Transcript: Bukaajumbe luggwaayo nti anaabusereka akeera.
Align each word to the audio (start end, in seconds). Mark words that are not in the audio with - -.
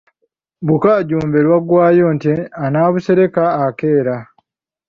Bukaajumbe 0.67 1.37
luggwaayo 1.47 2.05
nti 2.15 2.31
anaabusereka 2.65 3.43
akeera. 3.65 4.15